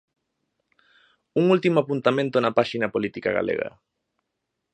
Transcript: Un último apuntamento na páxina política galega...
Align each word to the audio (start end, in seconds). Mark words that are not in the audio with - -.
Un 1.39 1.45
último 1.55 1.77
apuntamento 1.81 2.37
na 2.39 2.55
páxina 2.57 2.91
política 2.95 3.29
galega... 3.37 3.69